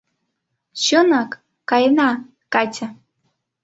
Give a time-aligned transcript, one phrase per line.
[0.83, 1.31] —Чынак,
[1.69, 2.09] каена,
[2.53, 2.87] Катя!